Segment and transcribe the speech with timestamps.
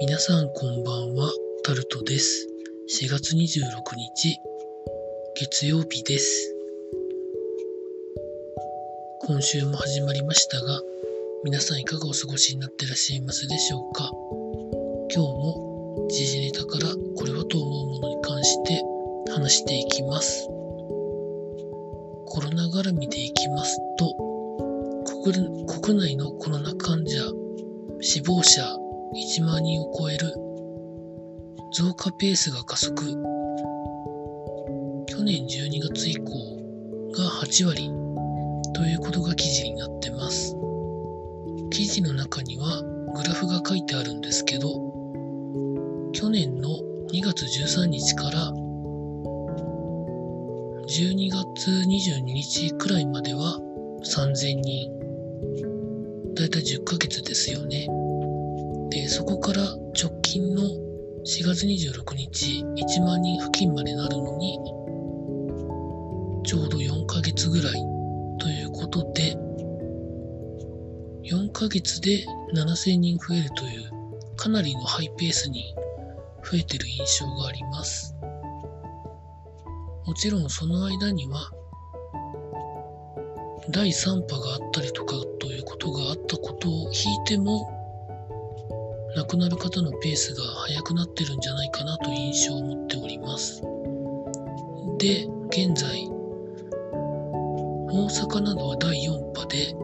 [0.00, 1.32] 皆さんこんばんは、
[1.64, 2.46] タルトです。
[2.88, 3.38] 4月26
[3.96, 4.38] 日、
[5.34, 6.54] 月曜日です。
[9.22, 10.80] 今週も始まりましたが、
[11.42, 14.08] 皆さんいかがお過ごしになってらっしゃいますでしょうか？
[15.12, 18.80] 今日も時事ネタからこれはと思うものに関して
[19.32, 20.46] 話していきます。
[22.30, 24.14] コロナ絡みでいきますと、
[25.24, 27.20] 国国内のコロナ患者、
[28.00, 28.64] 死亡者
[29.14, 30.34] 1万人を超える
[31.72, 32.94] 増加ペースが加速。
[35.06, 36.24] 去年12月以降
[37.12, 37.90] が8割
[38.74, 40.54] ということが記事になってます。
[41.70, 42.82] 記事の中には
[43.14, 44.68] グラフが書いてあるんですけど、
[46.12, 46.68] 去年の
[47.12, 48.52] 2月13日から
[50.86, 53.58] 12月22日くらいまでは
[54.04, 54.98] 3000人。
[56.34, 57.88] だいたい10ヶ月ですよね。
[58.90, 64.58] で、そこから直近の4月26日、1万人付近までなるのに、
[66.44, 67.72] ちょうど4ヶ月ぐらい
[68.38, 69.36] ということで、
[71.24, 73.90] 4ヶ月で7000人増えるという、
[74.36, 75.74] かなりのハイペースに
[76.42, 78.16] 増えてる印象があります。
[80.06, 81.50] もちろんその間には、
[83.70, 87.77] 第3波があったりとかということがあったことを引いても、
[89.18, 93.62] 亡くなる方のペースが速くなってるんじゃないかなと印象を持っております。
[94.98, 96.06] で、現在、
[97.90, 99.74] 大阪などは第4波で、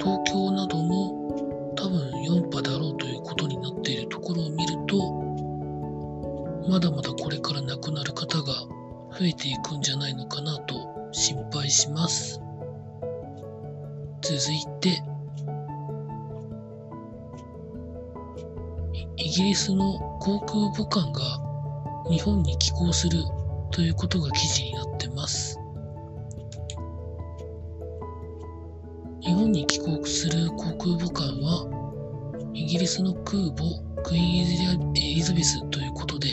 [0.00, 4.98] 東京なども多分4波だろうということになっているところを見ると、
[6.68, 8.54] まだまだこれから亡くなる方が
[9.16, 10.74] 増えていくんじゃないのかなと
[11.12, 12.40] 心配します。
[14.20, 15.00] 続いて、
[19.28, 21.20] イギリスの航空母艦が
[22.08, 23.18] 日本に寄港する
[23.70, 25.60] ということが記事になってます。
[29.20, 36.28] 日本に寄港する航空母艦はイギリスの空母クイーンエリザベスということで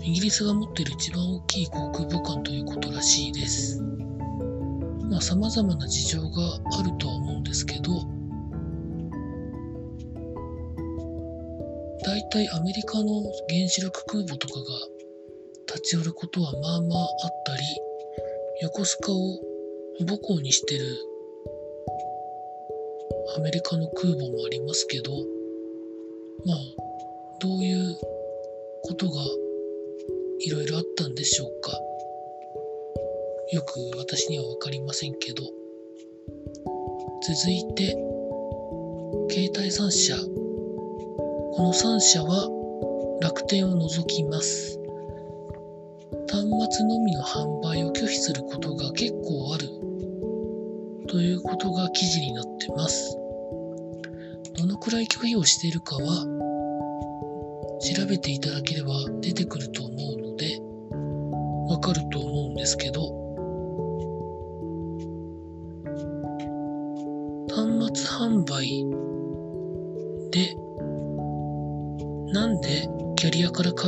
[0.00, 3.82] イギリスが持っている一番大きい航空母艦ということらしいです。
[5.10, 6.28] まあ様々な事情が
[6.78, 8.19] あるとは思うんですけど
[12.10, 14.64] 大体アメリカの原子力空母とかが
[15.68, 17.62] 立ち寄ることはまあまああったり、
[18.62, 19.38] 横須賀を
[20.00, 20.84] 母港にしてる
[23.36, 25.12] アメリカの空母もありますけど、
[26.44, 26.58] まあ、
[27.38, 27.96] どういう
[28.82, 29.22] ことが
[30.40, 31.78] いろいろあったんでしょうか。
[33.52, 35.44] よく私にはわかりませんけど。
[37.22, 37.92] 続いて、
[39.30, 40.39] 携帯3社。
[41.60, 42.48] この3社は
[43.20, 44.80] 楽天を除きます。
[46.26, 46.40] 端
[46.70, 49.68] 末のみの販売を拒否することが結構ある
[51.06, 53.14] ということが記事になってます。
[54.56, 56.24] どのくらい拒否をしているかは
[57.94, 60.62] 調べていただければ出てくると思うので
[61.68, 63.19] わかると思うんですけど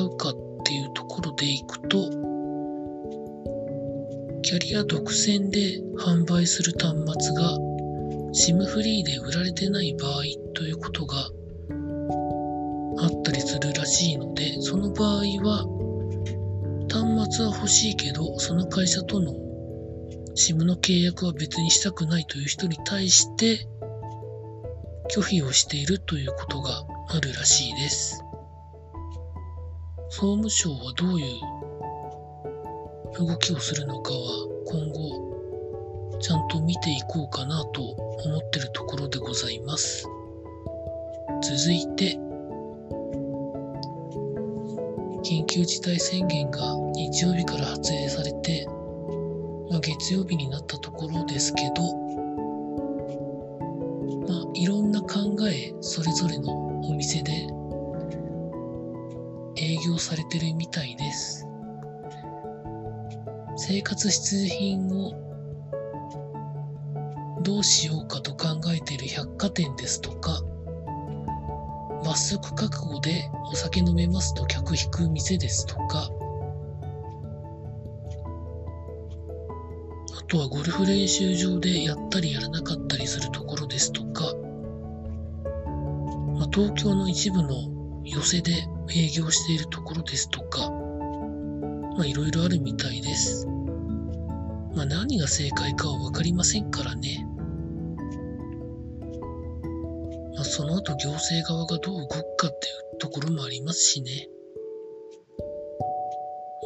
[0.04, 0.32] うかっ
[0.64, 2.10] ていうところでいくと、
[4.42, 7.58] キャリア独占で販売する端末が
[8.34, 10.22] SIM フリーで売られてない場合
[10.54, 11.16] ということが
[12.98, 15.66] あったりするらしいので、その場合は
[16.90, 19.32] 端末は欲しいけど、その会社との
[20.34, 23.66] SIM の契約は別にしたくないという人に対して
[25.14, 28.24] 拒否をしているということがあるらしいです。
[30.22, 31.26] 総務省はどういう
[33.26, 34.18] 動きをするのかは
[34.66, 40.06] 今後ちゃんと見ていこうかなと思ってるところでございます。
[41.42, 42.16] 続いて、
[45.24, 48.68] 緊急事態宣言が日曜日から発令されて、
[49.70, 51.82] まあ、月曜日になったところですけど、
[54.28, 57.48] まあ、いろんな考えそれぞれのお店で
[59.72, 61.46] 営業されてるみたいです。
[63.56, 65.12] 生活必需品を
[67.42, 70.42] どうしようかと考えている百貨店ですとか、
[72.04, 76.10] 罰則覚悟でお酒飲めますと客引く店ですとか、
[80.18, 84.34] あとはゴルフ練習場でやったりやらなかったりするところですとか、
[86.34, 87.81] まあ東京の一部の
[88.12, 88.52] 寄せで
[88.94, 90.70] 営業しているところですとか、
[91.96, 93.46] まあいろいろあるみたいです。
[94.74, 97.26] まあ何が正解かはわかりませんからね。
[100.34, 104.28] まあその後行政側がどう動くかっていうところもありますしね。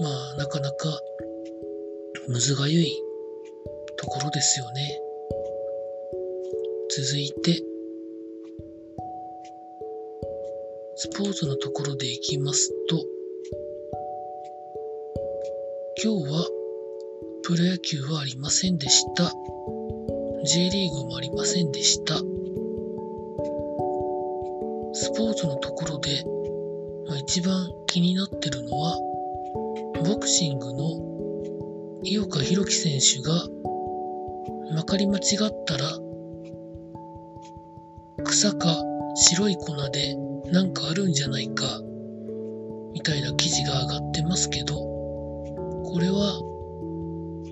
[0.02, 1.00] まあなかなか
[2.28, 3.02] むずがゆい
[3.96, 5.00] ところですよね。
[6.90, 7.62] 続いて、
[10.98, 13.04] スポーツのところでいきますと、
[16.02, 16.48] 今日は
[17.42, 19.30] プロ野球はありませんでした。
[20.46, 22.16] J リーグもありませんでした。
[22.16, 22.22] ス
[25.14, 26.24] ポーツのところで、
[27.06, 28.96] まあ、一番気になってるのは、
[30.02, 33.34] ボクシングの井岡弘樹選手が
[34.74, 35.98] まかり間違ったら
[38.24, 38.82] 草か
[39.14, 40.16] 白い粉で
[40.52, 41.80] なんかあるんじゃないか
[42.92, 46.40] みたいな記事が上がってますけどこれは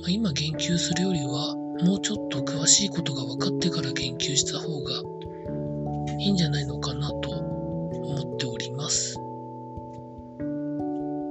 [0.09, 1.55] 今言及するよりは
[1.85, 5.03] もうちょっと詳しいことが分かってから言及した方が
[6.21, 9.15] いいんじゃないのかなと思っております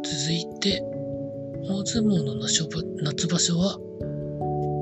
[0.04, 0.84] 続いて
[1.70, 2.36] 大相撲の
[3.04, 3.80] 夏場所は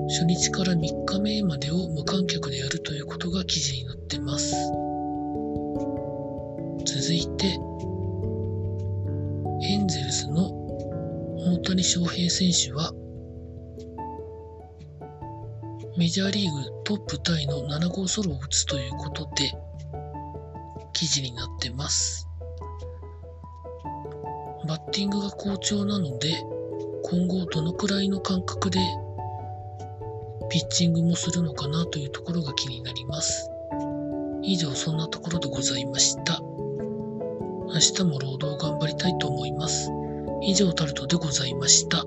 [0.10, 4.81] 初日から3日目までを無観客でやるということが記事になってます。
[6.84, 7.48] 続いて、
[9.64, 10.50] エンゼルスの
[11.38, 12.92] 大谷翔平選手は、
[15.98, 19.52] メジャーリーグトップタイの7号ソロを打つということで、
[20.94, 22.28] 記事になってます。
[24.68, 26.44] バッティングが好調なので、
[27.04, 28.80] 今後どのくらいの間隔で
[30.50, 33.50] ピッチングもするのかなというところが気になります。
[34.44, 36.42] 以上そんなところでございました。
[37.82, 39.90] 明日も労働頑張りたいと思います。
[40.44, 42.06] 以上タルトでございました。